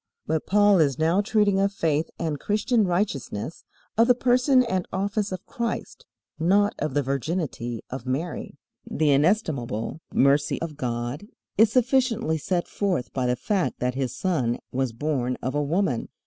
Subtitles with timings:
[0.25, 3.65] But Paul is now treating of faith and Christian righteousness,
[3.99, 6.07] of the person and office of Christ,
[6.39, 8.57] not of the virginity of Mary.
[8.89, 14.57] The inestimable mercy of God is sufficiently set forth by the fact that His Son
[14.71, 16.09] was born of a woman.